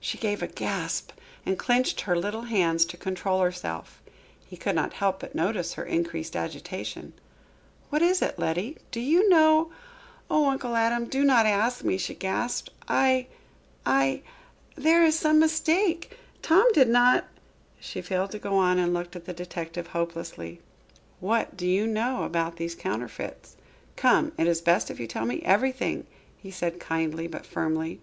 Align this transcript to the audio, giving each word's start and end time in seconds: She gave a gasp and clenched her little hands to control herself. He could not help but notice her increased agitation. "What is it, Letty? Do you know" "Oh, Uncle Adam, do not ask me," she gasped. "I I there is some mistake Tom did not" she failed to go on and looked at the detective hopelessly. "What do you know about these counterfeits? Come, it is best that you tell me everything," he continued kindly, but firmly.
She 0.00 0.18
gave 0.18 0.42
a 0.42 0.48
gasp 0.48 1.12
and 1.46 1.58
clenched 1.58 2.02
her 2.02 2.14
little 2.14 2.42
hands 2.42 2.84
to 2.84 2.98
control 2.98 3.40
herself. 3.40 4.02
He 4.44 4.54
could 4.58 4.74
not 4.74 4.92
help 4.92 5.20
but 5.20 5.34
notice 5.34 5.72
her 5.72 5.84
increased 5.86 6.36
agitation. 6.36 7.14
"What 7.88 8.02
is 8.02 8.20
it, 8.20 8.38
Letty? 8.38 8.76
Do 8.90 9.00
you 9.00 9.30
know" 9.30 9.72
"Oh, 10.30 10.50
Uncle 10.50 10.76
Adam, 10.76 11.06
do 11.06 11.24
not 11.24 11.46
ask 11.46 11.84
me," 11.84 11.96
she 11.96 12.14
gasped. 12.14 12.68
"I 12.86 13.28
I 13.86 14.20
there 14.76 15.02
is 15.02 15.18
some 15.18 15.38
mistake 15.38 16.18
Tom 16.42 16.70
did 16.74 16.90
not" 16.90 17.24
she 17.80 18.02
failed 18.02 18.32
to 18.32 18.38
go 18.38 18.58
on 18.58 18.78
and 18.78 18.92
looked 18.92 19.16
at 19.16 19.24
the 19.24 19.32
detective 19.32 19.86
hopelessly. 19.86 20.60
"What 21.18 21.56
do 21.56 21.66
you 21.66 21.86
know 21.86 22.24
about 22.24 22.56
these 22.58 22.74
counterfeits? 22.74 23.56
Come, 23.96 24.32
it 24.36 24.46
is 24.46 24.60
best 24.60 24.88
that 24.88 24.98
you 24.98 25.06
tell 25.06 25.24
me 25.24 25.40
everything," 25.46 26.06
he 26.36 26.50
continued 26.52 26.78
kindly, 26.78 27.26
but 27.26 27.46
firmly. 27.46 28.02